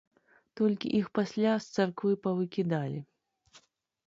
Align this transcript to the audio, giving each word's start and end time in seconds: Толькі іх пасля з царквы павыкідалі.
Толькі 0.61 0.91
іх 0.99 1.05
пасля 1.19 1.51
з 1.67 1.75
царквы 1.75 2.11
павыкідалі. 2.25 2.99